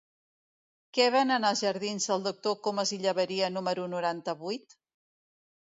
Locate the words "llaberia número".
3.05-3.87